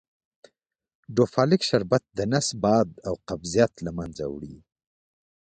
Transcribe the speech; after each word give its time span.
ډوفالک 1.15 1.61
شربت 1.69 2.03
دنس 2.17 2.47
باد 2.63 2.87
او 3.07 3.13
قبضیت 3.29 3.73
له 3.85 3.91
منځه 3.97 4.25
وړي. 4.33 4.55